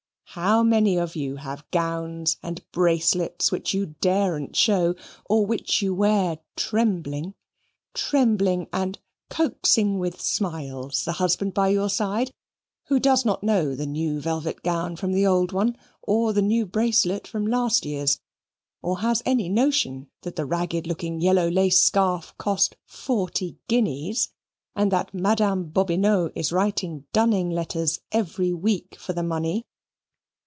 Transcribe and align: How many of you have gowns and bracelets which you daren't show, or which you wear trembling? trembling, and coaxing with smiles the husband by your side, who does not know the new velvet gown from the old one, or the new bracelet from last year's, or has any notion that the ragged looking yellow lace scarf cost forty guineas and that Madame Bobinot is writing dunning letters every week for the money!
How 0.35 0.63
many 0.63 0.95
of 0.97 1.13
you 1.17 1.35
have 1.35 1.69
gowns 1.71 2.37
and 2.41 2.63
bracelets 2.71 3.51
which 3.51 3.73
you 3.73 3.97
daren't 3.99 4.55
show, 4.55 4.95
or 5.25 5.45
which 5.45 5.81
you 5.81 5.93
wear 5.93 6.39
trembling? 6.55 7.33
trembling, 7.93 8.69
and 8.71 8.97
coaxing 9.29 9.99
with 9.99 10.21
smiles 10.21 11.03
the 11.03 11.11
husband 11.11 11.53
by 11.53 11.67
your 11.67 11.89
side, 11.89 12.31
who 12.85 12.97
does 12.97 13.25
not 13.25 13.43
know 13.43 13.75
the 13.75 13.85
new 13.85 14.21
velvet 14.21 14.63
gown 14.63 14.95
from 14.95 15.11
the 15.11 15.25
old 15.27 15.51
one, 15.51 15.75
or 16.01 16.31
the 16.31 16.41
new 16.41 16.65
bracelet 16.65 17.27
from 17.27 17.45
last 17.45 17.85
year's, 17.85 18.21
or 18.81 18.99
has 18.99 19.21
any 19.25 19.49
notion 19.49 20.07
that 20.21 20.37
the 20.37 20.45
ragged 20.45 20.87
looking 20.87 21.19
yellow 21.19 21.49
lace 21.49 21.79
scarf 21.83 22.33
cost 22.37 22.77
forty 22.85 23.57
guineas 23.67 24.29
and 24.77 24.93
that 24.93 25.13
Madame 25.13 25.65
Bobinot 25.69 26.31
is 26.35 26.53
writing 26.53 27.03
dunning 27.11 27.49
letters 27.49 27.99
every 28.13 28.53
week 28.53 28.95
for 28.97 29.11
the 29.11 29.23
money! 29.23 29.65